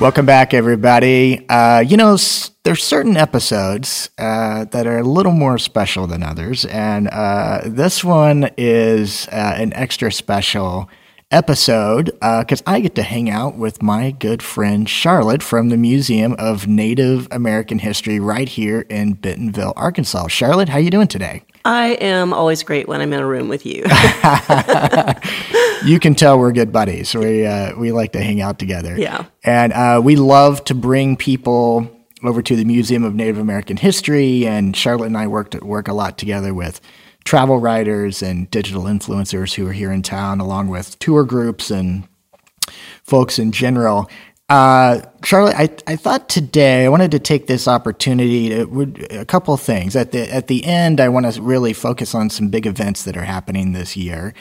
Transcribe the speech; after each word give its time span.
Welcome 0.00 0.24
back, 0.24 0.54
everybody. 0.54 1.46
Uh, 1.50 1.80
you 1.80 1.98
know, 1.98 2.14
s- 2.14 2.52
there's 2.64 2.82
certain 2.82 3.18
episodes 3.18 4.08
uh, 4.16 4.64
that 4.66 4.86
are 4.86 4.98
a 4.98 5.02
little 5.04 5.32
more 5.32 5.58
special 5.58 6.06
than 6.06 6.22
others, 6.22 6.64
and 6.64 7.06
uh, 7.08 7.60
this 7.66 8.02
one 8.02 8.48
is 8.56 9.28
uh, 9.28 9.54
an 9.58 9.74
extra 9.74 10.10
special 10.10 10.88
episode 11.30 12.06
because 12.20 12.62
I 12.66 12.80
get 12.80 12.94
to 12.94 13.02
hang 13.02 13.28
out 13.28 13.58
with 13.58 13.82
my 13.82 14.10
good 14.10 14.42
friend 14.42 14.88
Charlotte 14.88 15.42
from 15.42 15.68
the 15.68 15.76
Museum 15.76 16.34
of 16.38 16.66
Native 16.66 17.28
American 17.30 17.78
History 17.78 18.18
right 18.18 18.48
here 18.48 18.86
in 18.88 19.12
Bentonville, 19.14 19.74
Arkansas. 19.76 20.28
Charlotte, 20.28 20.70
how 20.70 20.78
you 20.78 20.90
doing 20.90 21.08
today? 21.08 21.42
I 21.64 21.88
am 22.00 22.32
always 22.32 22.62
great 22.62 22.88
when 22.88 23.00
I'm 23.00 23.12
in 23.12 23.20
a 23.20 23.26
room 23.26 23.48
with 23.48 23.66
you. 23.66 23.84
you 25.84 26.00
can 26.00 26.14
tell 26.14 26.38
we're 26.38 26.52
good 26.52 26.72
buddies. 26.72 27.14
We 27.14 27.46
uh, 27.46 27.76
we 27.76 27.92
like 27.92 28.12
to 28.12 28.22
hang 28.22 28.40
out 28.40 28.58
together. 28.58 28.98
Yeah. 28.98 29.26
and 29.44 29.72
uh, 29.72 30.00
we 30.02 30.16
love 30.16 30.64
to 30.64 30.74
bring 30.74 31.16
people 31.16 31.90
over 32.22 32.42
to 32.42 32.56
the 32.56 32.64
Museum 32.64 33.04
of 33.04 33.14
Native 33.14 33.38
American 33.38 33.76
History. 33.76 34.46
And 34.46 34.76
Charlotte 34.76 35.06
and 35.06 35.18
I 35.18 35.26
work 35.26 35.54
work 35.62 35.88
a 35.88 35.92
lot 35.92 36.18
together 36.18 36.54
with 36.54 36.80
travel 37.24 37.58
writers 37.58 38.22
and 38.22 38.50
digital 38.50 38.84
influencers 38.84 39.54
who 39.54 39.66
are 39.66 39.72
here 39.72 39.92
in 39.92 40.02
town, 40.02 40.40
along 40.40 40.68
with 40.68 40.98
tour 40.98 41.24
groups 41.24 41.70
and 41.70 42.06
folks 43.04 43.38
in 43.38 43.52
general. 43.52 44.08
Uh, 44.50 45.00
Charlotte, 45.22 45.54
I, 45.56 45.92
I 45.92 45.94
thought 45.94 46.28
today 46.28 46.84
I 46.84 46.88
wanted 46.88 47.12
to 47.12 47.20
take 47.20 47.46
this 47.46 47.68
opportunity 47.68 48.48
to 48.48 48.94
a 49.20 49.24
couple 49.24 49.54
of 49.54 49.60
things 49.60 49.94
at 49.94 50.10
the 50.10 50.28
at 50.34 50.48
the 50.48 50.64
end. 50.64 51.00
I 51.00 51.08
want 51.08 51.32
to 51.32 51.40
really 51.40 51.72
focus 51.72 52.16
on 52.16 52.30
some 52.30 52.48
big 52.48 52.66
events 52.66 53.04
that 53.04 53.16
are 53.16 53.22
happening 53.22 53.72
this 53.72 53.96
year. 53.96 54.34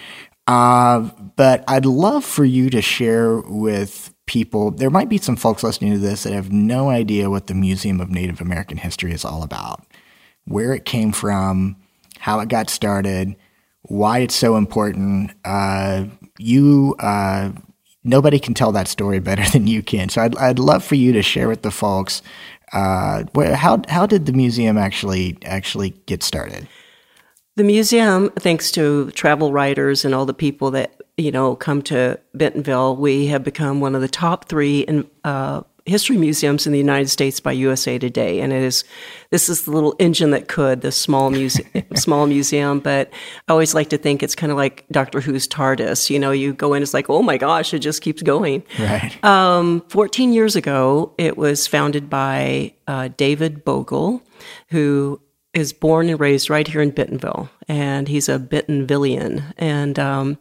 Uh, 0.47 1.11
but 1.35 1.63
I'd 1.67 1.85
love 1.85 2.25
for 2.25 2.43
you 2.43 2.71
to 2.71 2.81
share 2.81 3.37
with 3.41 4.11
people. 4.25 4.71
There 4.71 4.89
might 4.89 5.09
be 5.09 5.19
some 5.19 5.35
folks 5.35 5.61
listening 5.61 5.93
to 5.93 5.99
this 5.99 6.23
that 6.23 6.33
have 6.33 6.51
no 6.51 6.89
idea 6.89 7.29
what 7.29 7.45
the 7.45 7.53
Museum 7.53 8.01
of 8.01 8.09
Native 8.09 8.41
American 8.41 8.77
History 8.77 9.11
is 9.11 9.23
all 9.23 9.43
about, 9.43 9.85
where 10.45 10.73
it 10.73 10.85
came 10.85 11.11
from, 11.11 11.75
how 12.17 12.39
it 12.39 12.49
got 12.49 12.71
started, 12.71 13.35
why 13.83 14.19
it's 14.19 14.35
so 14.35 14.55
important. 14.55 15.33
Uh, 15.45 16.05
you, 16.39 16.95
uh, 16.97 17.51
nobody 18.03 18.39
can 18.39 18.53
tell 18.53 18.71
that 18.71 18.87
story 18.87 19.19
better 19.29 19.47
than 19.51 19.67
you 19.67 19.83
can. 19.83 20.09
So 20.09 20.21
I'd, 20.21 20.37
I'd 20.37 20.59
love 20.59 20.83
for 20.83 20.95
you 20.95 21.11
to 21.13 21.21
share 21.21 21.47
with 21.47 21.61
the 21.61 21.71
folks. 21.71 22.21
Uh, 22.71 23.23
where, 23.33 23.55
how 23.55 23.81
how 23.89 24.05
did 24.05 24.27
the 24.27 24.33
museum 24.33 24.77
actually 24.77 25.37
actually 25.43 25.89
get 26.05 26.21
started? 26.21 26.67
the 27.59 27.63
museum, 27.65 28.29
thanks 28.39 28.71
to 28.71 29.11
travel 29.11 29.51
writers 29.51 30.05
and 30.05 30.15
all 30.15 30.25
the 30.25 30.33
people 30.33 30.71
that 30.71 31.01
you 31.17 31.29
know 31.29 31.57
come 31.57 31.81
to 31.83 32.17
Bentonville, 32.33 32.95
we 32.95 33.27
have 33.27 33.43
become 33.43 33.81
one 33.81 33.95
of 33.95 34.01
the 34.01 34.07
top 34.07 34.45
three 34.45 34.79
in, 34.79 35.05
uh, 35.25 35.61
history 35.89 36.17
museums 36.17 36.65
in 36.65 36.71
the 36.71 36.77
United 36.77 37.09
States 37.09 37.39
by 37.39 37.51
USA 37.51 37.97
Today, 37.97 38.39
and 38.39 38.53
it 38.53 38.63
is 38.63 38.83
this 39.31 39.49
is 39.49 39.65
the 39.65 39.71
little 39.71 39.95
engine 39.99 40.31
that 40.31 40.47
could 40.47 40.81
the 40.81 40.91
small 40.91 41.29
museum, 41.29 41.67
small 41.95 42.27
museum. 42.27 42.79
But 42.79 43.11
I 43.47 43.51
always 43.51 43.73
like 43.73 43.89
to 43.89 43.97
think 43.97 44.23
it's 44.23 44.35
kind 44.35 44.51
of 44.51 44.57
like 44.57 44.85
Doctor 44.91 45.19
Who's 45.19 45.47
TARDIS. 45.47 46.09
You 46.09 46.19
know, 46.19 46.31
you 46.31 46.53
go 46.53 46.73
in, 46.73 46.83
it's 46.83 46.93
like, 46.93 47.09
oh 47.09 47.21
my 47.21 47.37
gosh, 47.37 47.73
it 47.73 47.79
just 47.79 48.01
keeps 48.01 48.21
going. 48.21 48.63
Right. 48.79 49.23
Um, 49.23 49.83
14 49.89 50.31
years 50.31 50.55
ago, 50.55 51.13
it 51.17 51.37
was 51.37 51.67
founded 51.67 52.09
by 52.09 52.73
uh, 52.87 53.09
David 53.17 53.65
Bogle, 53.65 54.21
who 54.69 55.21
is 55.53 55.73
born 55.73 56.09
and 56.09 56.19
raised 56.19 56.49
right 56.49 56.67
here 56.67 56.81
in 56.81 56.91
Bentonville, 56.91 57.49
and 57.67 58.07
he's 58.07 58.29
a 58.29 58.39
Bentonvillian. 58.39 59.53
And 59.57 59.97
um, 59.97 60.37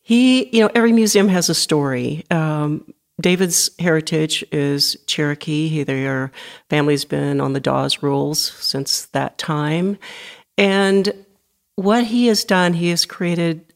he, 0.00 0.48
you 0.54 0.62
know, 0.62 0.70
every 0.74 0.92
museum 0.92 1.28
has 1.28 1.48
a 1.48 1.54
story. 1.54 2.24
Um, 2.30 2.92
David's 3.20 3.70
heritage 3.78 4.44
is 4.50 4.96
Cherokee. 5.06 5.84
Their 5.84 6.32
family's 6.70 7.04
been 7.04 7.40
on 7.40 7.52
the 7.52 7.60
Dawes 7.60 8.02
Rolls 8.02 8.40
since 8.40 9.06
that 9.06 9.38
time. 9.38 9.98
And 10.56 11.24
what 11.76 12.04
he 12.04 12.26
has 12.26 12.44
done, 12.44 12.74
he 12.74 12.90
has 12.90 13.04
created 13.04 13.71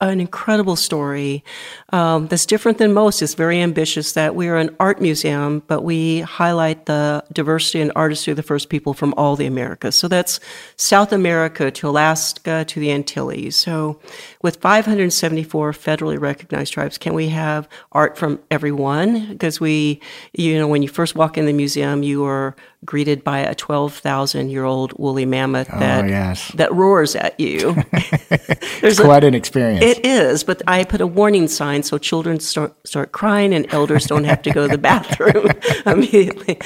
an 0.00 0.18
incredible 0.20 0.76
story 0.76 1.44
um, 1.90 2.26
that's 2.28 2.46
different 2.46 2.78
than 2.78 2.94
most. 2.94 3.20
It's 3.20 3.34
very 3.34 3.60
ambitious 3.60 4.12
that 4.12 4.34
we 4.34 4.48
are 4.48 4.56
an 4.56 4.74
art 4.80 5.00
museum, 5.00 5.62
but 5.66 5.82
we 5.82 6.20
highlight 6.20 6.86
the 6.86 7.22
diversity 7.32 7.80
and 7.80 7.92
artistry 7.94 8.30
of 8.30 8.36
the 8.38 8.42
first 8.42 8.70
people 8.70 8.94
from 8.94 9.12
all 9.18 9.36
the 9.36 9.44
Americas. 9.44 9.96
So 9.96 10.08
that's 10.08 10.40
South 10.76 11.12
America 11.12 11.70
to 11.70 11.88
Alaska 11.88 12.64
to 12.64 12.80
the 12.80 12.90
Antilles. 12.90 13.56
So 13.56 14.00
with 14.42 14.56
574 14.56 15.72
federally 15.72 16.18
recognized 16.18 16.72
tribes, 16.72 16.96
can 16.96 17.12
we 17.12 17.28
have 17.28 17.68
art 17.92 18.16
from 18.16 18.40
everyone? 18.50 19.28
Because 19.28 19.60
we, 19.60 20.00
you 20.32 20.58
know, 20.58 20.66
when 20.66 20.82
you 20.82 20.88
first 20.88 21.14
walk 21.14 21.36
in 21.36 21.44
the 21.44 21.52
museum, 21.52 22.02
you 22.02 22.24
are 22.24 22.56
greeted 22.84 23.22
by 23.22 23.40
a 23.40 23.54
12,000 23.54 24.48
year 24.48 24.64
old 24.64 24.92
woolly 24.98 25.26
mammoth 25.26 25.68
that, 25.68 26.04
oh, 26.04 26.08
yes. 26.08 26.50
that 26.52 26.72
roars 26.72 27.14
at 27.14 27.38
you. 27.38 27.74
There's 28.80 28.98
quite 28.98 29.24
a, 29.24 29.26
an 29.26 29.34
experience. 29.34 29.84
It 29.84 30.04
is, 30.04 30.44
but 30.44 30.62
I 30.66 30.84
put 30.84 31.00
a 31.00 31.06
warning 31.06 31.48
sign 31.48 31.82
so 31.82 31.98
children 31.98 32.40
start 32.40 32.74
start 32.86 33.12
crying 33.12 33.52
and 33.52 33.72
elders 33.72 34.06
don't 34.06 34.24
have 34.24 34.42
to 34.42 34.50
go 34.50 34.66
to 34.66 34.72
the 34.72 34.78
bathroom 34.90 35.50
immediately. 35.86 36.58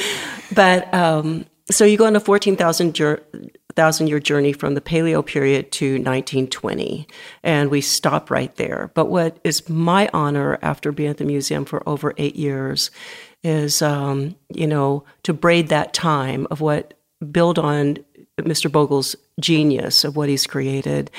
But 0.55 0.93
um, 0.95 1.47
so 1.71 1.85
you 1.85 1.97
go 1.97 2.07
on 2.07 2.17
a 2.17 2.21
14,000 2.21 2.95
thousand 3.75 4.07
year 4.07 4.21
journey 4.21 4.53
from 4.53 4.75
the 4.75 4.81
Paleo 4.81 5.25
period 5.25 5.73
to 5.73 5.95
1920, 5.95 7.09
and 7.43 7.71
we 7.71 7.81
stop 7.81 8.31
right 8.31 8.55
there. 8.57 8.93
But 8.95 9.07
what 9.07 9.39
is 9.43 9.69
my 9.69 10.09
honor 10.13 10.59
after 10.63 10.93
being 10.93 11.11
at 11.11 11.17
the 11.17 11.25
museum 11.25 11.65
for 11.65 11.87
over 11.89 12.15
eight 12.17 12.37
years 12.37 12.91
is, 13.44 13.82
um, 13.82 14.34
you 14.53 14.66
know, 14.66 15.05
to 15.22 15.32
braid 15.32 15.69
that 15.69 15.93
time 15.93 16.47
of 16.50 16.60
what 16.60 16.94
build 17.31 17.59
on 17.59 17.99
Mr. 18.41 18.72
Bogle's 18.72 19.15
genius 19.41 20.03
of 20.05 20.16
what 20.16 20.28
he's 20.28 20.47
created 20.47 21.10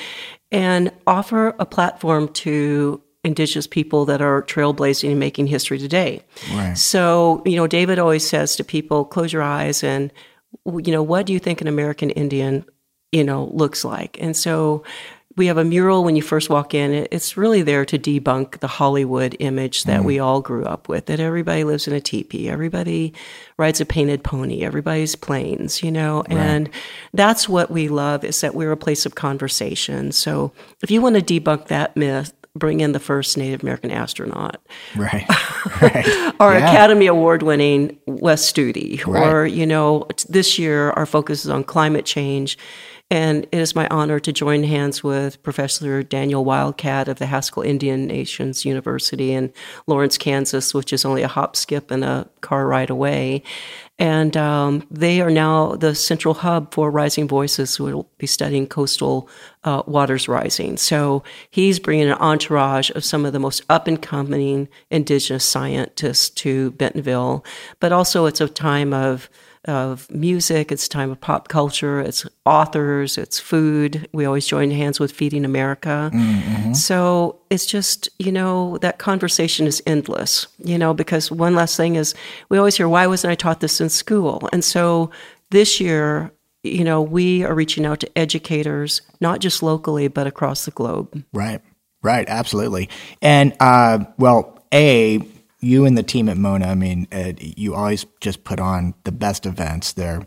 and 0.52 0.92
offer 1.06 1.54
a 1.58 1.66
platform 1.66 2.28
to 2.28 3.00
indigenous 3.24 3.66
people 3.66 4.04
that 4.04 4.22
are 4.22 4.42
trailblazing 4.42 5.10
and 5.10 5.18
making 5.18 5.46
history 5.46 5.78
today. 5.78 6.22
Right. 6.52 6.76
So, 6.76 7.42
you 7.44 7.56
know, 7.56 7.66
David 7.66 7.98
always 7.98 8.26
says 8.26 8.56
to 8.56 8.64
people, 8.64 9.04
close 9.04 9.32
your 9.32 9.42
eyes 9.42 9.82
and, 9.82 10.12
you 10.64 10.92
know, 10.92 11.02
what 11.02 11.26
do 11.26 11.32
you 11.32 11.38
think 11.38 11.60
an 11.60 11.66
American 11.66 12.10
Indian, 12.10 12.64
you 13.12 13.24
know, 13.24 13.50
looks 13.52 13.84
like? 13.84 14.16
And 14.20 14.36
so 14.36 14.84
we 15.36 15.46
have 15.46 15.58
a 15.58 15.64
mural 15.64 16.02
when 16.02 16.16
you 16.16 16.22
first 16.22 16.48
walk 16.48 16.72
in. 16.72 17.06
It's 17.10 17.36
really 17.36 17.62
there 17.62 17.84
to 17.84 17.98
debunk 17.98 18.60
the 18.60 18.66
Hollywood 18.66 19.36
image 19.38 19.84
that 19.84 20.00
mm. 20.00 20.04
we 20.04 20.18
all 20.18 20.40
grew 20.40 20.64
up 20.64 20.88
with 20.88 21.06
that 21.06 21.20
everybody 21.20 21.62
lives 21.62 21.86
in 21.86 21.94
a 21.94 22.00
teepee, 22.00 22.48
everybody 22.48 23.12
rides 23.58 23.80
a 23.80 23.86
painted 23.86 24.24
pony, 24.24 24.62
everybody's 24.62 25.14
Plains, 25.16 25.82
you 25.82 25.90
know, 25.90 26.18
right. 26.28 26.32
and 26.32 26.70
that's 27.12 27.48
what 27.48 27.70
we 27.70 27.88
love 27.88 28.24
is 28.24 28.40
that 28.40 28.54
we're 28.54 28.72
a 28.72 28.76
place 28.76 29.06
of 29.06 29.14
conversation. 29.14 30.12
So 30.12 30.52
if 30.82 30.90
you 30.90 31.00
want 31.02 31.16
to 31.16 31.22
debunk 31.22 31.66
that 31.66 31.96
myth, 31.96 32.32
bring 32.56 32.80
in 32.80 32.92
the 32.92 33.00
first 33.00 33.36
Native 33.36 33.62
American 33.62 33.90
astronaut. 33.90 34.60
Right. 34.96 35.26
right. 35.82 36.06
or 36.40 36.52
yeah. 36.52 36.70
Academy 36.70 37.06
Award 37.06 37.42
winning 37.42 37.98
Wes 38.06 38.50
Studi. 38.50 39.04
Right. 39.06 39.26
Or, 39.26 39.46
you 39.46 39.66
know, 39.66 40.06
this 40.28 40.58
year 40.58 40.90
our 40.90 41.06
focus 41.06 41.44
is 41.44 41.50
on 41.50 41.64
climate 41.64 42.04
change 42.04 42.58
and 43.08 43.44
it 43.52 43.58
is 43.58 43.76
my 43.76 43.86
honor 43.88 44.18
to 44.18 44.32
join 44.32 44.64
hands 44.64 45.04
with 45.04 45.40
Professor 45.44 46.02
Daniel 46.02 46.44
Wildcat 46.44 47.06
of 47.06 47.18
the 47.20 47.26
Haskell 47.26 47.62
Indian 47.62 48.06
Nations 48.06 48.64
University 48.64 49.32
in 49.32 49.52
Lawrence, 49.86 50.18
Kansas, 50.18 50.74
which 50.74 50.92
is 50.92 51.04
only 51.04 51.22
a 51.22 51.28
hop, 51.28 51.54
skip, 51.54 51.92
and 51.92 52.02
a 52.02 52.28
car 52.40 52.66
ride 52.66 52.90
away. 52.90 53.44
And 53.98 54.36
um, 54.36 54.86
they 54.90 55.22
are 55.22 55.30
now 55.30 55.76
the 55.76 55.94
central 55.94 56.34
hub 56.34 56.74
for 56.74 56.90
Rising 56.90 57.26
Voices, 57.26 57.76
who 57.76 57.84
will 57.84 58.10
be 58.18 58.26
studying 58.26 58.66
coastal 58.66 59.28
uh, 59.64 59.82
waters 59.86 60.28
rising. 60.28 60.76
So 60.76 61.22
he's 61.50 61.78
bringing 61.78 62.08
an 62.08 62.18
entourage 62.18 62.90
of 62.90 63.04
some 63.04 63.24
of 63.24 63.32
the 63.32 63.38
most 63.38 63.62
up 63.70 63.86
and 63.86 64.00
coming 64.00 64.68
indigenous 64.90 65.46
scientists 65.46 66.28
to 66.30 66.72
Bentonville. 66.72 67.42
But 67.80 67.92
also, 67.92 68.26
it's 68.26 68.40
a 68.40 68.48
time 68.48 68.92
of 68.92 69.30
of 69.66 70.10
music, 70.10 70.70
it's 70.70 70.88
time 70.88 71.10
of 71.10 71.20
pop 71.20 71.48
culture, 71.48 72.00
it's 72.00 72.26
authors, 72.44 73.18
it's 73.18 73.38
food. 73.38 74.08
We 74.12 74.24
always 74.24 74.46
join 74.46 74.70
hands 74.70 75.00
with 75.00 75.12
Feeding 75.12 75.44
America. 75.44 76.10
Mm-hmm. 76.12 76.72
So 76.74 77.40
it's 77.50 77.66
just, 77.66 78.08
you 78.18 78.32
know, 78.32 78.78
that 78.78 78.98
conversation 78.98 79.66
is 79.66 79.82
endless, 79.86 80.46
you 80.58 80.78
know, 80.78 80.94
because 80.94 81.30
one 81.30 81.54
last 81.54 81.76
thing 81.76 81.96
is 81.96 82.14
we 82.48 82.58
always 82.58 82.76
hear, 82.76 82.88
why 82.88 83.06
wasn't 83.06 83.32
I 83.32 83.34
taught 83.34 83.60
this 83.60 83.80
in 83.80 83.88
school? 83.88 84.48
And 84.52 84.64
so 84.64 85.10
this 85.50 85.80
year, 85.80 86.32
you 86.62 86.82
know, 86.82 87.00
we 87.00 87.44
are 87.44 87.54
reaching 87.54 87.86
out 87.86 88.00
to 88.00 88.18
educators, 88.18 89.02
not 89.20 89.40
just 89.40 89.62
locally, 89.62 90.08
but 90.08 90.26
across 90.26 90.64
the 90.64 90.72
globe. 90.72 91.24
Right, 91.32 91.60
right, 92.02 92.28
absolutely. 92.28 92.88
And, 93.22 93.56
uh, 93.60 94.04
well, 94.18 94.64
A, 94.74 95.18
you 95.60 95.84
and 95.84 95.96
the 95.96 96.02
team 96.02 96.28
at 96.28 96.36
MONAH, 96.36 96.68
I 96.68 96.74
mean, 96.74 97.08
uh, 97.12 97.32
you 97.38 97.74
always 97.74 98.04
just 98.20 98.44
put 98.44 98.60
on 98.60 98.94
the 99.04 99.12
best 99.12 99.46
events. 99.46 99.92
They're 99.92 100.26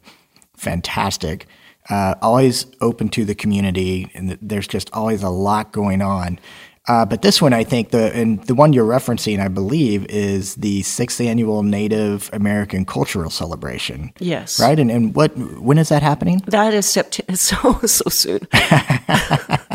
fantastic, 0.55 1.47
uh, 1.89 2.15
always 2.21 2.65
open 2.81 3.09
to 3.09 3.25
the 3.25 3.35
community, 3.35 4.09
and 4.13 4.37
there's 4.41 4.67
just 4.67 4.89
always 4.93 5.23
a 5.23 5.29
lot 5.29 5.71
going 5.71 6.01
on. 6.01 6.39
Uh, 6.87 7.05
but 7.05 7.21
this 7.21 7.39
one, 7.39 7.53
I 7.53 7.63
think 7.63 7.91
the 7.91 8.11
and 8.15 8.43
the 8.45 8.55
one 8.55 8.73
you're 8.73 8.85
referencing, 8.85 9.39
I 9.39 9.47
believe, 9.47 10.07
is 10.07 10.55
the 10.55 10.81
sixth 10.81 11.21
annual 11.21 11.61
Native 11.61 12.31
American 12.33 12.83
Cultural 12.83 13.29
Celebration. 13.29 14.11
Yes. 14.17 14.59
Right. 14.59 14.79
And 14.79 14.89
and 14.89 15.15
what 15.15 15.37
when 15.37 15.77
is 15.77 15.89
that 15.89 16.01
happening? 16.01 16.41
That 16.47 16.73
is 16.73 16.87
September. 16.87 17.33
So 17.35 17.79
so 17.85 18.09
soon. 18.09 18.39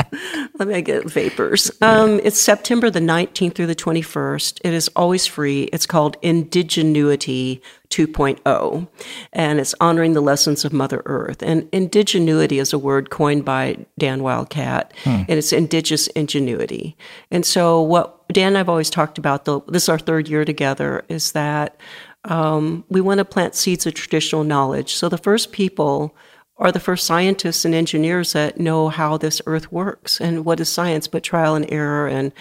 Let 0.56 0.68
me 0.68 0.82
get 0.82 1.10
vapors. 1.10 1.72
Um, 1.80 2.20
it's 2.22 2.40
September 2.40 2.88
the 2.88 3.00
19th 3.00 3.56
through 3.56 3.66
the 3.66 3.74
21st. 3.74 4.60
It 4.62 4.72
is 4.72 4.88
always 4.94 5.26
free. 5.26 5.64
It's 5.64 5.84
called 5.84 6.16
Indigenuity 6.22 7.60
2.0, 7.90 8.88
and 9.32 9.58
it's 9.58 9.74
honoring 9.80 10.12
the 10.12 10.20
lessons 10.20 10.64
of 10.64 10.72
Mother 10.72 11.02
Earth. 11.06 11.42
And 11.42 11.68
indigenuity 11.72 12.60
is 12.60 12.72
a 12.72 12.78
word 12.78 13.10
coined 13.10 13.44
by 13.44 13.84
Dan 13.98 14.22
Wildcat, 14.22 14.92
hmm. 15.02 15.22
and 15.28 15.30
it's 15.30 15.52
indigenous 15.52 16.06
ingenuity. 16.08 16.96
And 17.32 17.44
so, 17.44 17.82
what 17.82 18.28
Dan 18.28 18.48
and 18.48 18.58
I've 18.58 18.68
always 18.68 18.90
talked 18.90 19.18
about, 19.18 19.46
the, 19.46 19.60
this 19.66 19.84
is 19.84 19.88
our 19.88 19.98
third 19.98 20.28
year 20.28 20.44
together, 20.44 21.04
is 21.08 21.32
that 21.32 21.80
um, 22.26 22.84
we 22.88 23.00
want 23.00 23.18
to 23.18 23.24
plant 23.24 23.56
seeds 23.56 23.86
of 23.86 23.94
traditional 23.94 24.44
knowledge. 24.44 24.94
So, 24.94 25.08
the 25.08 25.18
first 25.18 25.50
people 25.50 26.16
are 26.64 26.72
the 26.72 26.80
first 26.80 27.04
scientists 27.04 27.66
and 27.66 27.74
engineers 27.74 28.32
that 28.32 28.58
know 28.58 28.88
how 28.88 29.18
this 29.18 29.42
earth 29.44 29.70
works 29.70 30.18
and 30.18 30.46
what 30.46 30.58
is 30.58 30.68
science 30.68 31.06
but 31.06 31.22
trial 31.22 31.54
and 31.54 31.70
error 31.70 32.08
and 32.08 32.32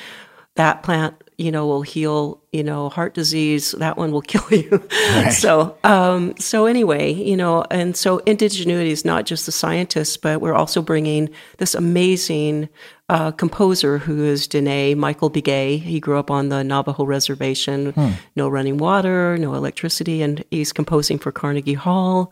that 0.56 0.82
plant 0.82 1.14
you 1.38 1.52
know 1.52 1.68
will 1.68 1.82
heal 1.82 2.42
you 2.54 2.64
know 2.64 2.88
heart 2.90 3.14
disease 3.14 3.72
that 3.72 3.98
one 3.98 4.12
will 4.12 4.22
kill 4.34 4.46
you 4.52 4.88
right. 5.16 5.32
so 5.32 5.76
um, 5.84 6.34
so 6.38 6.66
anyway 6.66 7.12
you 7.12 7.36
know 7.36 7.66
and 7.70 7.98
so 7.98 8.20
indigenuity 8.26 8.92
is 8.92 9.04
not 9.04 9.26
just 9.26 9.46
the 9.46 9.52
scientists 9.52 10.16
but 10.16 10.40
we're 10.40 10.54
also 10.54 10.82
bringing 10.82 11.30
this 11.58 11.76
amazing 11.76 12.70
uh, 13.10 13.32
composer 13.32 13.98
who 13.98 14.24
is 14.24 14.48
Dene 14.48 14.98
Michael 14.98 15.30
Begay. 15.30 15.80
He 15.80 16.00
grew 16.00 16.18
up 16.18 16.32
on 16.32 16.50
the 16.50 16.64
Navajo 16.64 17.06
reservation, 17.06 17.92
hmm. 17.92 18.12
no 18.36 18.48
running 18.48 18.78
water, 18.78 19.38
no 19.38 19.54
electricity, 19.54 20.22
and 20.22 20.44
he's 20.52 20.72
composing 20.72 21.20
for 21.20 21.32
Carnegie 21.32 21.74
Hall. 21.74 22.32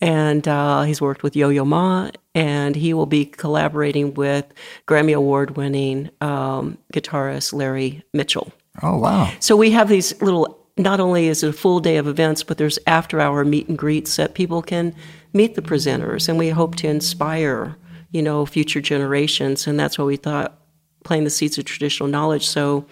And 0.00 0.48
uh, 0.48 0.82
he's 0.82 1.00
worked 1.00 1.22
with 1.22 1.36
Yo 1.36 1.50
Yo 1.50 1.64
Ma, 1.64 2.10
and 2.34 2.74
he 2.74 2.94
will 2.94 3.06
be 3.06 3.26
collaborating 3.26 4.14
with 4.14 4.46
Grammy 4.88 5.14
Award 5.14 5.56
winning 5.56 6.10
um, 6.20 6.78
guitarist 6.92 7.52
Larry 7.52 8.02
Mitchell. 8.12 8.52
Oh, 8.82 8.98
wow. 8.98 9.32
So 9.40 9.56
we 9.56 9.70
have 9.70 9.88
these 9.88 10.20
little 10.20 10.58
not 10.78 11.00
only 11.00 11.28
is 11.28 11.42
it 11.42 11.48
a 11.48 11.52
full 11.54 11.80
day 11.80 11.96
of 11.96 12.06
events, 12.06 12.42
but 12.42 12.58
there's 12.58 12.78
after 12.86 13.18
hour 13.18 13.44
meet 13.44 13.66
and 13.68 13.78
greets 13.78 14.16
that 14.16 14.34
people 14.34 14.60
can 14.60 14.94
meet 15.32 15.54
the 15.54 15.62
presenters, 15.62 16.28
and 16.28 16.38
we 16.38 16.50
hope 16.50 16.76
to 16.76 16.88
inspire 16.88 17.76
you 18.10 18.22
know, 18.22 18.46
future 18.46 18.80
generations. 18.80 19.66
And 19.66 19.78
that's 19.78 19.98
what 19.98 20.06
we 20.06 20.16
thought 20.16 20.58
playing 21.04 21.24
the 21.24 21.30
seeds 21.30 21.58
of 21.58 21.64
traditional 21.64 22.08
knowledge. 22.08 22.46
So, 22.48 22.86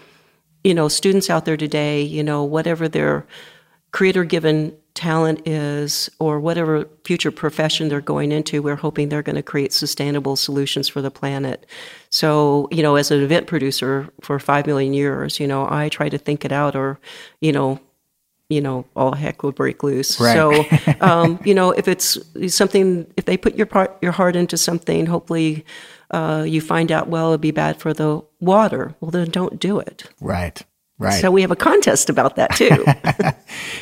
you 0.63 0.75
know, 0.75 0.89
students 0.89 1.31
out 1.31 1.45
there 1.45 1.57
today, 1.57 2.03
you 2.03 2.23
know, 2.23 2.45
whatever 2.45 2.89
their 2.89 3.27
creator 3.91 4.25
given 4.25 4.77
talent 5.05 5.47
is 5.47 6.11
or 6.19 6.41
whatever 6.41 6.89
future 7.05 7.31
profession 7.31 7.91
they're 7.91 8.01
going 8.01 8.33
into, 8.33 8.63
we're 8.63 8.75
hoping 8.75 9.11
they're 9.11 9.23
going 9.23 9.37
to 9.37 9.43
create 9.43 9.71
sustainable 9.71 10.35
solutions 10.35 10.89
for 10.89 11.03
the 11.03 11.11
planet. 11.11 11.67
So, 12.09 12.69
you 12.71 12.83
know, 12.83 12.97
as 12.97 13.11
an 13.11 13.23
event 13.23 13.47
producer 13.47 14.09
for 14.23 14.39
five 14.39 14.67
million 14.67 14.95
years, 14.95 15.39
you 15.39 15.47
know, 15.47 15.69
I 15.69 15.91
try 15.91 16.09
to 16.09 16.17
think 16.17 16.47
it 16.47 16.53
out 16.53 16.75
or, 16.75 16.99
you 17.43 17.53
know, 17.53 17.81
you 18.49 18.63
know, 18.63 18.87
all 18.97 19.15
heck 19.15 19.43
will 19.43 19.53
break 19.53 19.83
loose. 19.83 20.19
Right. 20.19 20.33
So, 20.35 20.97
um, 21.07 21.39
you 21.45 21.55
know, 21.55 21.73
if 21.73 21.87
it's 21.87 22.19
something, 22.49 23.07
if 23.19 23.27
they 23.27 23.37
put 23.37 23.57
your 23.57 23.67
part, 23.67 23.95
your 24.01 24.13
heart 24.13 24.37
into 24.37 24.57
something, 24.57 25.05
hopefully 25.05 25.67
uh, 26.13 26.45
you 26.49 26.63
find 26.63 26.91
out, 26.91 27.09
well, 27.09 27.29
it'd 27.29 27.43
be 27.43 27.51
bad 27.51 27.79
for 27.79 27.93
the 27.93 28.23
water. 28.41 28.95
Well, 29.01 29.11
then 29.11 29.29
don't 29.29 29.61
do 29.61 29.79
it. 29.81 30.05
Right. 30.19 30.63
Right. 30.99 31.21
So 31.21 31.31
we 31.31 31.43
have 31.43 31.51
a 31.51 31.57
contest 31.57 32.09
about 32.09 32.37
that 32.37 32.55
too. 32.55 32.85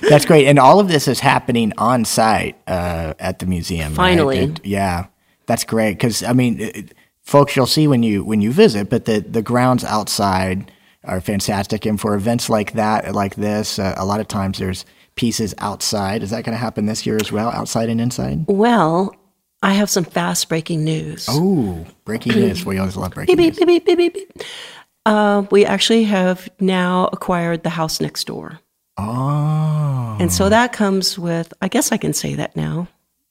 That's 0.09 0.25
great, 0.25 0.47
and 0.47 0.59
all 0.59 0.81
of 0.81 0.89
this 0.89 1.07
is 1.09 1.21
happening 1.21 1.73
on 1.77 2.05
site 2.05 2.57
uh, 2.67 3.15
at 3.19 3.39
the 3.39 3.47
museum. 3.47 3.95
Finally, 3.95 4.39
right? 4.39 4.59
it, 4.59 4.65
yeah, 4.65 5.07
that's 5.47 5.65
great 5.65 5.93
because 5.93 6.23
I 6.23 6.33
mean, 6.33 6.61
it, 6.61 6.95
folks, 7.23 7.55
you'll 7.55 7.67
see 7.67 7.87
when 7.87 8.03
you 8.03 8.25
when 8.25 8.41
you 8.41 8.51
visit, 8.51 8.89
but 8.89 9.05
the 9.05 9.21
the 9.21 9.43
grounds 9.43 9.85
outside 9.85 10.73
are 11.05 11.21
fantastic. 11.21 11.85
And 11.85 12.01
for 12.01 12.15
events 12.15 12.49
like 12.49 12.73
that, 12.73 13.15
like 13.15 13.35
this, 13.35 13.79
uh, 13.79 13.95
a 13.97 14.05
lot 14.05 14.21
of 14.21 14.29
times 14.29 14.59
there's 14.59 14.85
pieces 15.15 15.55
outside. 15.59 16.23
Is 16.23 16.31
that 16.31 16.45
going 16.45 16.55
to 16.55 16.59
happen 16.59 16.87
this 16.87 17.05
year 17.05 17.19
as 17.21 17.31
well, 17.31 17.51
outside 17.51 17.89
and 17.89 18.01
inside? 18.01 18.45
Well, 18.47 19.15
I 19.63 19.75
have 19.75 19.91
some 19.91 20.05
fast 20.05 20.49
breaking 20.49 20.85
news. 20.85 21.27
Oh, 21.29 21.85
breaking 22.05 22.35
news. 22.35 22.65
We 22.65 22.79
always 22.79 22.97
love 22.97 23.13
breaking 23.13 23.37
beep, 23.37 23.55
news. 23.55 23.59
Beep, 23.59 23.85
beep, 23.87 23.99
beep, 23.99 24.15
beep, 24.15 24.43
uh, 25.07 25.45
we 25.51 25.65
actually 25.65 26.05
have 26.05 26.49
now 26.61 27.09
acquired 27.13 27.63
the 27.63 27.71
house 27.71 28.01
next 28.01 28.27
door. 28.27 28.61
Oh. 28.99 30.17
And 30.21 30.33
so 30.33 30.49
that 30.49 30.73
comes 30.73 31.19
with, 31.19 31.53
I 31.63 31.69
guess 31.69 31.93
I 31.93 31.97
can 31.97 32.13
say 32.13 32.35
that 32.35 32.55
now 32.57 32.89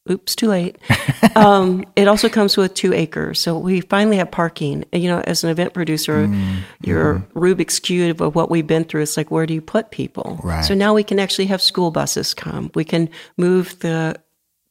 oops, 0.10 0.36
too 0.36 0.48
late. 0.48 0.78
um, 1.36 1.86
it 1.96 2.08
also 2.08 2.30
comes 2.30 2.58
with 2.58 2.74
two 2.74 2.94
acres. 2.94 3.40
So 3.40 3.58
we 3.58 3.82
finally 3.82 4.18
have 4.18 4.32
parking. 4.32 4.86
You 4.92 5.10
know, 5.10 5.20
as 5.22 5.44
an 5.44 5.50
event 5.50 5.74
producer, 5.74 6.28
mm, 6.28 6.60
your 6.82 7.16
mm. 7.16 7.32
Rubik's 7.34 7.80
Cube 7.80 8.22
of 8.22 8.36
what 8.36 8.50
we've 8.50 8.66
been 8.66 8.84
through, 8.84 9.04
it's 9.04 9.18
like, 9.18 9.32
where 9.32 9.46
do 9.46 9.54
you 9.54 9.62
put 9.62 9.92
people? 9.92 10.40
Right. 10.44 10.64
So 10.64 10.74
now 10.74 10.94
we 10.94 11.04
can 11.04 11.20
actually 11.20 11.48
have 11.48 11.62
school 11.62 11.92
buses 11.92 12.34
come. 12.34 12.72
We 12.76 12.84
can 12.84 13.10
move 13.38 13.78
the 13.80 14.20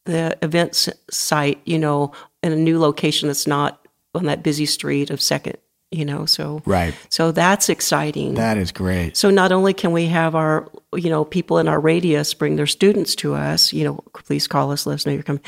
the 0.05 0.35
event 0.41 0.89
site, 1.11 1.61
you 1.65 1.77
know, 1.77 2.11
in 2.41 2.51
a 2.51 2.55
new 2.55 2.79
location 2.79 3.27
that's 3.27 3.45
not 3.45 3.87
on 4.15 4.25
that 4.25 4.41
busy 4.41 4.65
street 4.65 5.11
of 5.11 5.21
Second 5.21 5.57
you 5.91 6.05
know 6.05 6.25
so 6.25 6.61
right. 6.65 6.95
so 7.09 7.31
that's 7.31 7.69
exciting. 7.69 8.35
That 8.35 8.57
is 8.57 8.71
great. 8.71 9.17
So 9.17 9.29
not 9.29 9.51
only 9.51 9.73
can 9.73 9.91
we 9.91 10.05
have 10.05 10.35
our 10.35 10.69
you 10.95 11.09
know 11.09 11.25
people 11.25 11.59
in 11.59 11.67
our 11.67 11.79
radius 11.79 12.33
bring 12.33 12.55
their 12.55 12.67
students 12.67 13.15
to 13.15 13.35
us 13.35 13.73
you 13.73 13.83
know 13.83 14.03
please 14.13 14.47
call 14.47 14.71
us 14.71 14.85
let 14.85 14.95
us 14.95 15.05
know 15.05 15.11
you're 15.11 15.23
coming. 15.23 15.43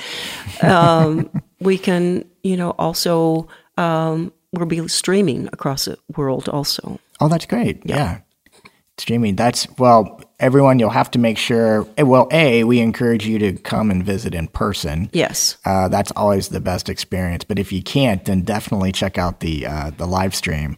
Um, 0.62 1.30
we 1.60 1.78
can 1.78 2.26
you 2.44 2.58
know 2.58 2.72
also 2.72 3.48
um, 3.78 4.34
we'll 4.52 4.66
be 4.66 4.88
streaming 4.90 5.48
across 5.54 5.86
the 5.86 5.98
world 6.16 6.50
also. 6.50 7.00
Oh 7.20 7.30
that's 7.30 7.46
great. 7.46 7.82
Yeah, 7.86 7.96
yeah. 7.96 8.62
streaming 8.98 9.36
that's 9.38 9.68
well 9.78 10.20
everyone, 10.44 10.78
you'll 10.78 10.90
have 10.92 11.10
to 11.12 11.20
make 11.20 11.38
sure. 11.38 11.88
Eh, 11.98 12.04
well, 12.04 12.28
a 12.32 12.64
we 12.64 12.80
encourage 12.80 13.26
you 13.26 13.40
to 13.40 13.54
come 13.54 13.90
and 13.90 14.04
visit 14.04 14.36
in 14.36 14.48
person. 14.48 15.10
Yes, 15.14 15.58
uh, 15.66 15.88
that's 15.88 16.12
always 16.12 16.50
the 16.50 16.60
best 16.60 16.90
experience. 16.90 17.44
But 17.44 17.58
if 17.58 17.72
you 17.72 17.82
can't, 17.82 18.24
then 18.26 18.42
definitely 18.42 18.92
check 18.92 19.18
out 19.18 19.40
the 19.40 19.66
uh, 19.66 19.92
the 19.98 20.06
live 20.06 20.36
stream 20.36 20.78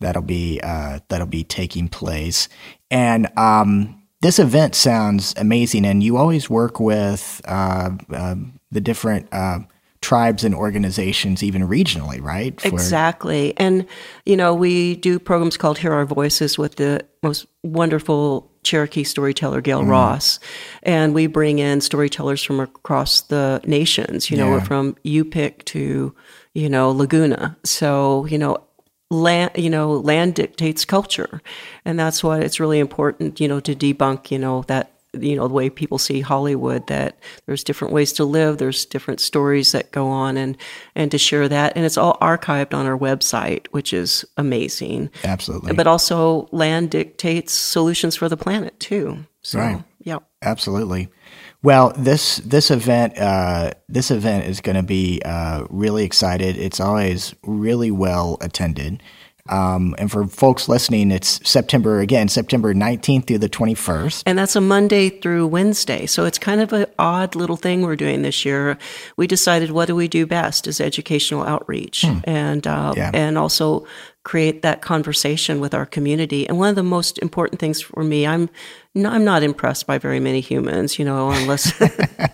that'll 0.00 0.22
be 0.22 0.60
uh, 0.62 1.00
that'll 1.08 1.26
be 1.26 1.44
taking 1.44 1.88
place. 1.88 2.48
And 2.90 3.30
um, 3.38 4.02
this 4.24 4.38
event 4.38 4.74
sounds 4.74 5.34
amazing. 5.36 5.84
And 5.84 6.02
you 6.02 6.16
always 6.16 6.48
work 6.48 6.80
with 6.80 7.42
uh, 7.46 7.90
um, 8.10 8.58
the 8.70 8.80
different 8.80 9.28
uh, 9.32 9.58
tribes 10.00 10.44
and 10.44 10.54
organizations, 10.54 11.42
even 11.42 11.68
regionally, 11.68 12.22
right? 12.22 12.58
For- 12.60 12.68
exactly. 12.68 13.52
And, 13.58 13.86
you 14.24 14.36
know, 14.36 14.54
we 14.54 14.96
do 14.96 15.18
programs 15.18 15.56
called 15.56 15.78
Hear 15.78 15.92
Our 15.92 16.06
Voices 16.06 16.56
with 16.56 16.76
the 16.76 17.04
most 17.22 17.46
wonderful 17.62 18.50
Cherokee 18.64 19.04
storyteller 19.04 19.60
Gayle 19.60 19.82
mm. 19.82 19.88
Ross, 19.88 20.40
and 20.82 21.14
we 21.14 21.26
bring 21.26 21.58
in 21.58 21.80
storytellers 21.80 22.42
from 22.42 22.60
across 22.60 23.22
the 23.22 23.60
nations. 23.64 24.30
You 24.30 24.36
know, 24.36 24.46
yeah. 24.46 24.52
we're 24.52 24.64
from 24.64 24.94
Yupik 25.04 25.64
to 25.66 26.14
you 26.54 26.68
know 26.68 26.90
Laguna. 26.90 27.56
So 27.64 28.26
you 28.26 28.38
know, 28.38 28.64
land 29.10 29.52
you 29.56 29.70
know 29.70 29.92
land 29.92 30.34
dictates 30.34 30.84
culture, 30.84 31.40
and 31.84 31.98
that's 31.98 32.24
why 32.24 32.40
it's 32.40 32.58
really 32.58 32.78
important. 32.78 33.40
You 33.40 33.48
know, 33.48 33.60
to 33.60 33.74
debunk 33.74 34.30
you 34.30 34.38
know 34.38 34.62
that 34.68 34.93
you 35.20 35.36
know 35.36 35.48
the 35.48 35.54
way 35.54 35.70
people 35.70 35.98
see 35.98 36.20
Hollywood 36.20 36.86
that 36.86 37.18
there's 37.46 37.64
different 37.64 37.92
ways 37.92 38.12
to 38.14 38.24
live 38.24 38.58
there's 38.58 38.84
different 38.84 39.20
stories 39.20 39.72
that 39.72 39.92
go 39.92 40.08
on 40.08 40.36
and 40.36 40.56
and 40.94 41.10
to 41.10 41.18
share 41.18 41.48
that. 41.48 41.72
And 41.76 41.84
it's 41.84 41.96
all 41.96 42.18
archived 42.20 42.74
on 42.74 42.86
our 42.86 42.98
website 42.98 43.66
which 43.70 43.92
is 43.92 44.24
amazing. 44.36 45.10
Absolutely. 45.24 45.74
But 45.74 45.86
also 45.86 46.48
land 46.52 46.90
dictates 46.90 47.52
solutions 47.52 48.16
for 48.16 48.28
the 48.28 48.36
planet 48.36 48.78
too. 48.80 49.24
So 49.42 49.58
right. 49.58 49.82
yeah. 50.00 50.18
Absolutely. 50.42 51.08
Well 51.62 51.92
this 51.96 52.36
this 52.38 52.70
event 52.70 53.18
uh, 53.18 53.72
this 53.88 54.10
event 54.10 54.46
is 54.46 54.60
going 54.60 54.76
to 54.76 54.82
be 54.82 55.20
uh, 55.24 55.66
really 55.70 56.04
excited. 56.04 56.56
It's 56.56 56.80
always 56.80 57.34
really 57.42 57.90
well 57.90 58.38
attended 58.40 59.02
um, 59.50 59.94
and 59.98 60.10
for 60.10 60.26
folks 60.26 60.68
listening, 60.68 61.10
it's 61.10 61.46
September 61.48 62.00
again, 62.00 62.28
September 62.28 62.72
19th 62.72 63.26
through 63.26 63.38
the 63.38 63.48
21st. 63.48 64.22
And 64.24 64.38
that's 64.38 64.56
a 64.56 64.60
Monday 64.60 65.10
through 65.10 65.46
Wednesday. 65.46 66.06
So 66.06 66.24
it's 66.24 66.38
kind 66.38 66.62
of 66.62 66.72
an 66.72 66.86
odd 66.98 67.34
little 67.34 67.56
thing 67.56 67.82
we're 67.82 67.96
doing 67.96 68.22
this 68.22 68.44
year. 68.46 68.78
We 69.18 69.26
decided 69.26 69.70
what 69.70 69.86
do 69.86 69.94
we 69.94 70.08
do 70.08 70.26
best 70.26 70.66
is 70.66 70.80
educational 70.80 71.44
outreach 71.44 72.02
hmm. 72.06 72.20
and, 72.24 72.66
uh, 72.66 72.94
yeah. 72.96 73.10
and 73.12 73.36
also 73.36 73.86
create 74.22 74.62
that 74.62 74.80
conversation 74.80 75.60
with 75.60 75.74
our 75.74 75.84
community. 75.84 76.48
And 76.48 76.58
one 76.58 76.70
of 76.70 76.76
the 76.76 76.82
most 76.82 77.18
important 77.18 77.60
things 77.60 77.82
for 77.82 78.02
me, 78.02 78.26
I'm 78.26 78.48
no, 78.94 79.10
I'm 79.10 79.24
not 79.24 79.42
impressed 79.42 79.86
by 79.86 79.98
very 79.98 80.20
many 80.20 80.40
humans, 80.40 80.98
you 80.98 81.04
know, 81.04 81.30
unless 81.30 81.72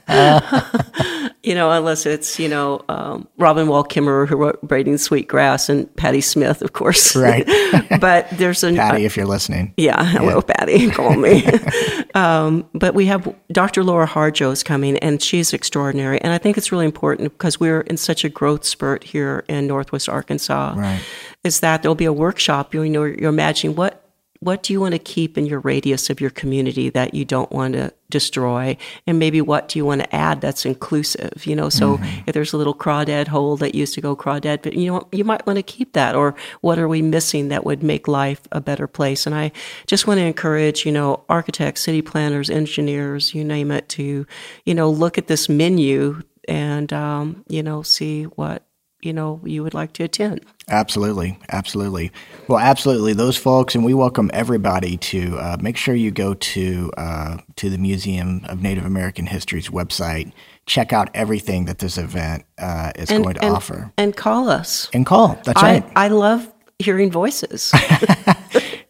you 1.43 1.55
know, 1.55 1.71
unless 1.71 2.05
it's, 2.05 2.39
you 2.39 2.49
know, 2.49 2.85
um, 2.89 3.27
Robin 3.39 3.67
Wall 3.67 3.83
Kimmerer 3.83 4.29
who 4.29 4.37
wrote 4.37 4.61
Braiding 4.63 4.99
Sweetgrass 4.99 5.69
and 5.69 5.95
Patti 5.97 6.21
Smith, 6.21 6.61
of 6.61 6.75
course. 6.75 7.17
Right. 7.17 7.47
but 8.01 8.29
there's 8.33 8.63
a. 8.63 8.75
Patti, 8.75 9.05
if 9.05 9.17
you're 9.17 9.27
listening. 9.27 9.73
Yeah. 9.77 10.05
Hello, 10.05 10.43
yeah. 10.47 10.55
Patti. 10.55 10.91
Call 10.91 11.17
me. 11.17 11.45
um, 12.15 12.69
but 12.75 12.95
we 12.95 13.07
have 13.07 13.35
Dr. 13.51 13.83
Laura 13.83 14.07
Harjo 14.07 14.53
is 14.53 14.63
coming, 14.63 14.99
and 14.99 15.23
she's 15.23 15.53
extraordinary. 15.53 16.21
And 16.21 16.33
I 16.33 16.39
think 16.39 16.59
it's 16.59 16.71
really 16.71 16.87
important 16.87 17.33
because 17.33 17.59
we're 17.59 17.81
in 17.83 17.97
such 17.97 18.25
a 18.25 18.29
growth 18.29 18.65
spurt 18.65 19.03
here 19.03 19.45
in 19.49 19.67
Northwest 19.67 20.09
Arkansas. 20.09 20.75
Right. 20.77 21.03
Is 21.43 21.61
that 21.61 21.83
there'll 21.83 21.95
be 21.95 22.05
a 22.05 22.13
workshop. 22.13 22.75
You 22.75 22.87
know, 22.89 23.05
you're 23.05 23.31
imagining 23.31 23.77
what 23.77 24.10
what 24.41 24.63
do 24.63 24.73
you 24.73 24.81
want 24.81 24.93
to 24.93 24.99
keep 24.99 25.37
in 25.37 25.45
your 25.45 25.61
radius 25.61 26.09
of 26.09 26.19
your 26.19 26.31
community 26.31 26.89
that 26.91 27.15
you 27.15 27.27
don't 27.27 27.53
want 27.53 27.75
to 27.75 27.93
destroy? 28.09 28.77
And 29.07 29.19
maybe 29.19 29.43
what 29.43 29.69
do 29.69 29.79
you 29.79 29.85
want 29.85 30.01
to 30.01 30.15
add 30.15 30.41
that's 30.41 30.65
inclusive 30.65 31.47
you 31.47 31.55
know? 31.55 31.69
So 31.69 31.99
mm-hmm. 31.99 32.23
if 32.27 32.35
there's 32.35 32.53
a 32.53 32.57
little 32.57 32.75
crawdad 32.75 33.29
hole 33.29 33.57
that 33.59 33.75
used 33.75 33.95
to 33.95 34.01
go 34.01 34.17
crawdad 34.17 34.63
but 34.63 34.73
you 34.73 34.91
know 34.91 35.07
you 35.13 35.25
might 35.25 35.47
want 35.47 35.59
to 35.59 35.63
keep 35.63 35.93
that. 35.93 36.15
Or 36.15 36.35
what 36.63 36.79
are 36.79 36.89
we 36.89 37.03
missing 37.03 37.49
that 37.49 37.65
would 37.65 37.83
make 37.83 38.09
life 38.09 38.41
a 38.51 38.61
better 38.61 38.87
place? 38.87 39.27
And 39.27 39.35
i 39.35 39.53
just 39.87 40.07
want 40.07 40.19
to 40.19 40.25
encourage 40.25 40.87
you 40.87 40.93
know 40.93 41.25
architects 41.29 41.83
city 41.83 42.03
planners 42.03 42.51
engineers 42.51 43.35
you 43.35 43.45
name 43.45 43.71
it 43.71 43.89
to 43.91 44.27
you 44.65 44.75
know 44.75 44.91
look 44.91 45.19
at 45.19 45.27
this 45.27 45.49
menu 45.49 46.23
and 46.49 46.93
um, 46.93 47.45
you 47.49 47.63
know 47.63 47.83
see 47.83 48.25
what 48.25 48.65
you 49.03 49.13
know 49.13 49.41
you 49.45 49.63
would 49.63 49.75
like 49.75 49.93
to 49.95 50.05
attend. 50.05 50.45
Absolutely, 50.69 51.39
absolutely. 51.49 52.13
Well, 52.49 52.59
absolutely, 52.59 53.13
those 53.13 53.37
folks, 53.37 53.75
and 53.75 53.85
we 53.85 53.95
welcome 53.95 54.31
everybody 54.33 54.97
to 54.99 55.39
uh, 55.39 55.57
make 55.61 55.77
sure 55.77 55.95
you 55.95 56.11
go 56.11 56.35
to 56.35 56.91
uh, 56.97 57.39
to 57.57 57.71
the 57.71 57.79
Museum 57.79 58.43
of 58.49 58.63
Native 58.63 58.85
American 58.85 59.27
History's 59.27 59.69
website. 59.69 60.33
Check 60.67 60.93
out 60.93 61.11
everything 61.15 61.65
that 61.65 61.79
this 61.79 61.99
event 61.99 62.45
uh, 62.59 62.93
is 62.95 63.11
and, 63.11 63.25
going 63.25 63.35
to 63.35 63.45
and, 63.45 63.57
offer, 63.57 63.93
and 63.97 64.17
call 64.17 64.49
us. 64.49 64.89
And 64.93 65.05
call. 65.05 65.39
That's 65.45 65.63
I, 65.63 65.73
right. 65.73 65.93
I 65.97 66.09
love 66.09 66.53
hearing 66.79 67.11
voices. 67.11 67.73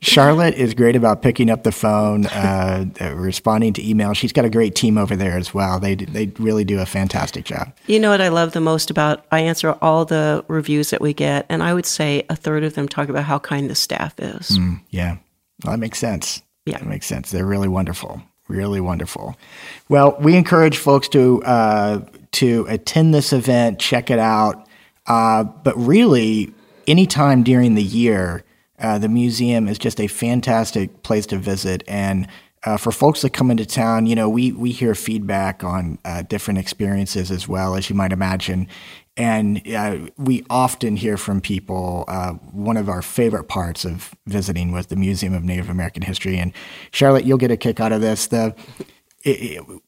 Charlotte 0.03 0.55
is 0.55 0.73
great 0.73 0.97
about 0.97 1.21
picking 1.21 1.51
up 1.51 1.63
the 1.63 1.73
phone, 1.73 2.25
uh, 2.27 2.87
responding 3.15 3.75
to 3.75 3.83
emails. 3.83 4.17
She's 4.17 4.33
got 4.33 4.47
a 4.47 4.51
great 4.51 4.75
team 4.75 4.97
over 4.97 5.15
there 5.15 5.37
as 5.37 5.53
well. 5.53 5.79
They 5.79 5.95
they 5.95 6.27
really 6.39 6.65
do 6.65 6.81
a 6.81 6.87
fantastic 6.87 7.45
job. 7.45 7.73
You 7.87 8.01
know 8.01 8.11
what 8.11 8.23
I 8.23 8.29
love 8.29 8.53
the 8.53 8.63
most 8.63 8.91
about 8.91 9.27
I 9.31 9.41
answer 9.41 9.77
all 9.83 10.07
the 10.07 10.43
reviews 10.49 10.89
that 10.91 11.03
we 11.03 11.13
get, 11.13 11.45
and 11.51 11.63
I 11.63 11.75
would 11.75 11.85
say 11.85 12.25
a 12.31 12.37
third 12.37 12.65
of 12.65 12.75
them 12.75 12.89
talk 12.89 13.11
about 13.11 13.25
how 13.25 13.39
kind 13.39 13.69
the 13.69 13.75
staff 13.75 14.19
is. 14.19 14.59
Mm, 14.59 14.81
yeah, 14.89 15.19
well, 15.65 15.73
that 15.73 15.79
makes 15.79 15.99
sense. 15.99 16.43
Yeah, 16.65 16.79
that 16.79 16.87
makes 16.87 17.07
sense. 17.07 17.31
They're 17.31 17.45
really 17.45 17.69
wonderful, 17.69 18.23
really 18.49 18.81
wonderful. 18.81 19.37
Well, 19.91 20.17
we 20.19 20.35
encourage 20.35 20.79
folks 20.79 21.09
to 21.09 21.43
uh, 21.43 22.01
to 22.33 22.65
attend 22.71 23.13
this 23.13 23.35
event, 23.35 23.79
check 23.79 24.11
it 24.11 24.19
out, 24.19 24.67
uh, 25.07 25.45
but 25.45 25.77
really 25.77 26.55
anytime 26.87 27.43
during 27.43 27.75
the 27.75 27.83
year 27.83 28.45
uh, 28.81 28.99
the 28.99 29.09
museum 29.09 29.69
is 29.69 29.79
just 29.79 30.01
a 30.01 30.07
fantastic 30.07 31.03
place 31.03 31.27
to 31.27 31.39
visit. 31.39 31.83
And 31.87 32.29
uh, 32.65 32.77
for 32.77 32.93
folks 32.93 33.23
that 33.23 33.31
come 33.31 33.51
into 33.51 33.65
town, 33.65 34.07
you 34.07 34.15
know, 34.15 34.29
we, 34.29 34.53
we 34.53 34.71
hear 34.71 34.95
feedback 34.95 35.65
on 35.65 35.99
uh, 36.05 36.23
different 36.23 36.59
experiences 36.59 37.31
as 37.31 37.49
well, 37.49 37.75
as 37.75 37.89
you 37.89 37.97
might 37.97 38.13
imagine. 38.13 38.69
And 39.17 39.67
uh, 39.69 39.99
we 40.19 40.45
often 40.51 40.97
hear 40.97 41.17
from 41.17 41.41
people. 41.41 42.05
Uh, 42.07 42.33
one 42.33 42.77
of 42.77 42.89
our 42.89 43.03
favorite 43.03 43.45
parts 43.45 43.85
of 43.85 44.15
visiting 44.27 44.73
was 44.73 44.87
the 44.87 44.97
Museum 44.97 45.35
of 45.35 45.43
Native 45.43 45.69
American 45.69 46.03
History. 46.03 46.39
And 46.39 46.53
Charlotte, 46.91 47.25
you'll 47.25 47.39
get 47.39 47.51
a 47.51 47.57
kick 47.57 47.81
out 47.81 47.93
of 47.93 48.01
this. 48.01 48.27
The 48.27 48.55
it, 49.23 49.31
it, 49.31 49.83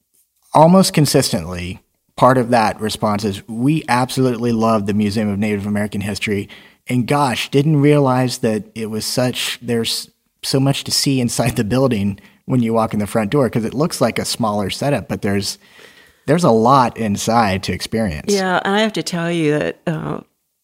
almost 0.55 0.93
consistently, 0.93 1.81
part 2.17 2.39
of 2.39 2.51
that 2.51 2.81
response 2.81 3.25
is 3.25 3.47
we 3.49 3.85
absolutely 3.89 4.53
love 4.53 4.87
the 4.87 4.95
Museum 4.95 5.29
of 5.29 5.39
Native 5.39 5.67
American 5.67 6.01
History 6.01 6.49
and 6.89 7.07
gosh, 7.07 7.51
didn't 7.51 7.81
realize 7.81 8.39
that 8.39 8.65
it 8.75 8.87
was 8.87 9.07
such, 9.07 9.59
there's 9.63 10.11
so 10.43 10.59
much 10.59 10.85
to 10.85 10.91
see 10.91 11.21
inside 11.21 11.57
the 11.57 11.65
building 11.65 12.19
when 12.47 12.63
you 12.63 12.73
walk 12.75 12.93
in 12.93 12.99
the 12.99 13.07
front 13.07 13.31
door 13.31 13.47
because 13.47 13.65
it 13.65 13.75
looks 13.75 14.01
like 14.01 14.19
a 14.19 14.25
smaller 14.25 14.69
setup, 14.71 15.09
but 15.09 15.23
there's, 15.23 15.59
there's 16.27 16.45
a 16.45 16.51
lot 16.51 16.97
inside 16.97 17.63
to 17.65 17.73
experience. 17.73 18.33
Yeah. 18.33 18.61
And 18.65 18.75
I 18.75 18.81
have 18.81 18.93
to 18.95 19.03
tell 19.03 19.31
you 19.31 19.59
that 19.59 19.79
uh, 19.87 20.21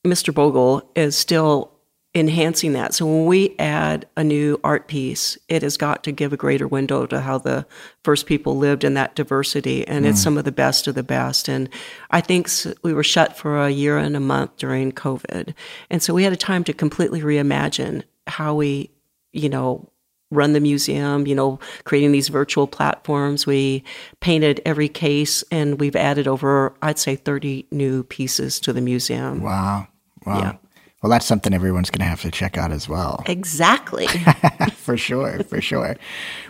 Mr. 0.06 0.34
Bogle 0.34 0.88
is 0.96 1.16
still 1.16 1.72
enhancing 2.18 2.72
that. 2.72 2.94
So 2.94 3.06
when 3.06 3.26
we 3.26 3.54
add 3.58 4.06
a 4.16 4.24
new 4.24 4.60
art 4.64 4.88
piece, 4.88 5.38
it 5.48 5.62
has 5.62 5.76
got 5.76 6.04
to 6.04 6.12
give 6.12 6.32
a 6.32 6.36
greater 6.36 6.66
window 6.66 7.06
to 7.06 7.20
how 7.20 7.38
the 7.38 7.66
first 8.02 8.26
people 8.26 8.56
lived 8.56 8.84
in 8.84 8.94
that 8.94 9.14
diversity. 9.14 9.86
And 9.86 10.04
mm. 10.04 10.10
it's 10.10 10.22
some 10.22 10.36
of 10.36 10.44
the 10.44 10.52
best 10.52 10.86
of 10.86 10.94
the 10.94 11.02
best. 11.02 11.48
And 11.48 11.68
I 12.10 12.20
think 12.20 12.48
we 12.82 12.92
were 12.92 13.04
shut 13.04 13.36
for 13.36 13.58
a 13.58 13.70
year 13.70 13.98
and 13.98 14.16
a 14.16 14.20
month 14.20 14.56
during 14.56 14.92
COVID. 14.92 15.54
And 15.90 16.02
so 16.02 16.12
we 16.12 16.24
had 16.24 16.32
a 16.32 16.36
time 16.36 16.64
to 16.64 16.72
completely 16.72 17.20
reimagine 17.20 18.02
how 18.26 18.54
we, 18.54 18.90
you 19.32 19.48
know, 19.48 19.90
run 20.30 20.52
the 20.52 20.60
museum, 20.60 21.26
you 21.26 21.34
know, 21.34 21.58
creating 21.84 22.12
these 22.12 22.28
virtual 22.28 22.66
platforms. 22.66 23.46
We 23.46 23.84
painted 24.20 24.60
every 24.66 24.88
case 24.88 25.42
and 25.50 25.80
we've 25.80 25.96
added 25.96 26.28
over, 26.28 26.74
I'd 26.82 26.98
say, 26.98 27.16
30 27.16 27.66
new 27.70 28.02
pieces 28.04 28.60
to 28.60 28.72
the 28.72 28.80
museum. 28.80 29.42
Wow. 29.42 29.88
Wow. 30.26 30.40
Yeah. 30.40 30.56
Well, 31.02 31.10
that's 31.10 31.26
something 31.26 31.54
everyone's 31.54 31.90
going 31.90 32.00
to 32.00 32.06
have 32.06 32.22
to 32.22 32.30
check 32.30 32.58
out 32.58 32.72
as 32.72 32.88
well. 32.88 33.22
Exactly. 33.26 34.08
for 34.72 34.96
sure, 34.96 35.44
for 35.44 35.60
sure. 35.60 35.96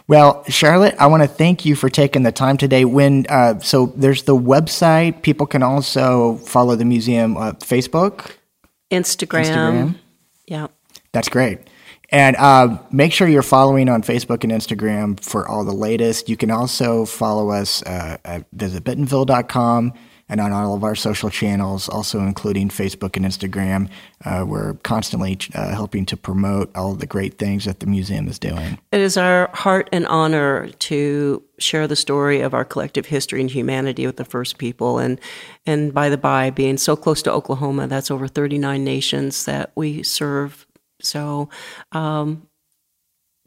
Well, 0.06 0.42
Charlotte, 0.48 0.94
I 0.98 1.06
want 1.06 1.22
to 1.22 1.28
thank 1.28 1.66
you 1.66 1.76
for 1.76 1.90
taking 1.90 2.22
the 2.22 2.32
time 2.32 2.56
today. 2.56 2.86
When 2.86 3.26
uh, 3.28 3.58
so 3.58 3.92
there's 3.94 4.22
the 4.22 4.36
website. 4.36 5.20
People 5.20 5.46
can 5.46 5.62
also 5.62 6.36
follow 6.36 6.76
the 6.76 6.86
museum 6.86 7.36
uh, 7.36 7.52
Facebook, 7.52 8.36
Instagram. 8.90 9.44
Instagram. 9.44 9.94
Yeah, 10.46 10.68
that's 11.12 11.28
great. 11.28 11.58
And 12.10 12.36
uh, 12.36 12.78
make 12.90 13.12
sure 13.12 13.28
you're 13.28 13.42
following 13.42 13.90
on 13.90 14.02
Facebook 14.02 14.42
and 14.44 14.50
Instagram 14.50 15.20
for 15.20 15.46
all 15.46 15.62
the 15.62 15.74
latest. 15.74 16.30
You 16.30 16.38
can 16.38 16.50
also 16.50 17.04
follow 17.04 17.50
us 17.50 17.82
uh, 17.82 18.16
at 18.24 18.50
visitbentonville.com 18.56 19.92
and 20.28 20.40
on 20.40 20.52
all 20.52 20.74
of 20.74 20.84
our 20.84 20.94
social 20.94 21.30
channels, 21.30 21.88
also 21.88 22.20
including 22.20 22.68
Facebook 22.68 23.16
and 23.16 23.24
Instagram. 23.24 23.88
Uh, 24.24 24.44
we're 24.46 24.74
constantly 24.82 25.38
uh, 25.54 25.70
helping 25.70 26.04
to 26.06 26.16
promote 26.16 26.74
all 26.76 26.94
the 26.94 27.06
great 27.06 27.38
things 27.38 27.64
that 27.64 27.80
the 27.80 27.86
museum 27.86 28.28
is 28.28 28.38
doing. 28.38 28.78
It 28.92 29.00
is 29.00 29.16
our 29.16 29.48
heart 29.54 29.88
and 29.92 30.06
honor 30.06 30.68
to 30.68 31.42
share 31.58 31.88
the 31.88 31.96
story 31.96 32.40
of 32.40 32.54
our 32.54 32.64
collective 32.64 33.06
history 33.06 33.40
and 33.40 33.50
humanity 33.50 34.06
with 34.06 34.16
the 34.16 34.24
first 34.24 34.58
people. 34.58 34.98
And, 34.98 35.20
and 35.66 35.92
by 35.92 36.08
the 36.08 36.18
by, 36.18 36.50
being 36.50 36.76
so 36.76 36.94
close 36.96 37.22
to 37.22 37.32
Oklahoma, 37.32 37.86
that's 37.86 38.10
over 38.10 38.28
39 38.28 38.84
nations 38.84 39.44
that 39.46 39.72
we 39.74 40.02
serve. 40.02 40.66
So 41.00 41.48
um, 41.92 42.48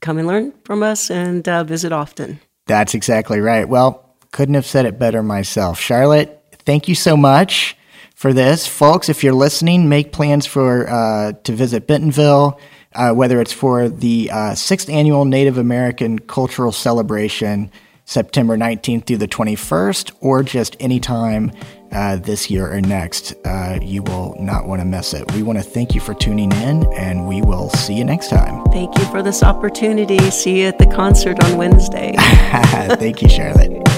come 0.02 0.18
and 0.18 0.28
learn 0.28 0.54
from 0.64 0.84
us 0.84 1.12
and 1.12 1.48
uh, 1.48 1.64
visit 1.64 1.92
often. 1.92 2.40
That's 2.68 2.94
exactly 2.94 3.40
right. 3.40 3.68
Well, 3.68 4.16
couldn't 4.32 4.56
have 4.56 4.66
said 4.66 4.86
it 4.86 4.98
better 4.98 5.22
myself. 5.22 5.80
Charlotte, 5.80 6.41
thank 6.66 6.88
you 6.88 6.96
so 6.96 7.16
much 7.16 7.76
for 8.16 8.34
this, 8.34 8.68
folks. 8.68 9.10
If 9.10 9.24
you're 9.24 9.34
listening, 9.34 9.90
make 9.90 10.12
plans 10.12 10.46
for 10.46 10.88
uh, 10.88 11.34
to 11.44 11.54
visit 11.54 11.88
Bentonville, 11.88 12.60
uh, 12.94 13.14
whether 13.14 13.42
it's 13.42 13.54
for 13.54 13.90
the 13.90 14.30
uh, 14.32 14.54
sixth 14.56 14.90
annual 14.90 15.26
Native 15.26 15.58
American 15.58 16.20
Cultural 16.20 16.72
Celebration, 16.72 17.72
September 18.06 18.58
19th 18.58 19.06
through 19.06 19.18
the 19.18 19.28
21st, 19.28 20.12
or 20.20 20.44
just 20.44 20.78
any 20.80 21.00
time 21.00 21.52
uh, 21.92 22.18
this 22.18 22.50
year 22.50 22.72
or 22.72 22.82
next. 22.82 23.34
Uh, 23.46 23.80
you 23.82 24.04
will 24.04 24.36
not 24.40 24.68
want 24.68 24.82
to 24.82 24.86
miss 24.86 25.14
it. 25.14 25.32
We 25.34 25.44
want 25.44 25.58
to 25.58 25.64
thank 25.64 25.96
you 25.96 26.02
for 26.02 26.14
tuning 26.14 26.52
in, 26.52 26.86
and 26.94 27.28
we 27.28 27.42
will 27.42 27.70
see 27.70 27.96
you 27.96 28.06
next 28.06 28.30
time. 28.30 28.64
Thank 28.66 28.98
you 28.98 29.06
for 29.06 29.24
this 29.24 29.44
opportunity. 29.44 30.20
See 30.30 30.62
you 30.62 30.68
at 30.68 30.78
the 30.78 30.88
concert 30.88 31.44
on 31.44 31.58
Wednesday. 31.58 32.14
thank 32.18 33.22
you, 33.22 33.30
Charlotte. 33.30 33.91